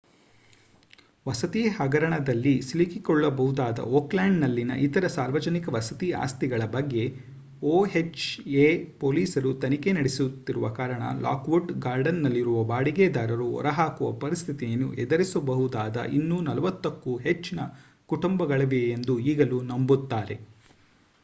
[1.25, 7.03] ವಸತಿ ಹಗರಣದಲ್ಲಿ ಸಿಲುಕಿಕೊಳ್ಳಬಹುದಾದ ಓಕ್ಲ್ಯಾಂಡ್‌ನಲ್ಲಿನ ಇತರ ಸಾರ್ವಜನಿಕ ವಸತಿ ಆಸ್ತಿಗಳ ಬಗ್ಗೆ
[7.71, 8.65] ಒಎಚ್‌ಎ
[8.99, 17.69] ಪೊಲೀಸರು ತನಿಖೆ ನಡೆಸುತ್ತಿರುವ ಕಾರಣ ಲಾಕ್ವುಡ್ ಗಾರ್ಡನ್‌ನಲ್ಲಿರುವ ಬಾಡಿಗೆದಾರರು ಹೊರಹಾಕುವ ಪರಿಸ್ಥಿತಿಯನ್ನು ಎದುರಿಸಬಹುದಾದ ಇನ್ನೂ 40 ಕ್ಕೂ ಹೆಚ್ಚಿನ
[18.09, 20.37] ಕುಟುಂಬಗಳಿವೆಯೆಂದು ಈಗಲೂ ನಂಬುತ್ತಾರೆ